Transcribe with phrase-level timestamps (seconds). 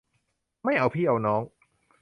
[0.63, 1.41] ไม่เอาพี่เอาน้อง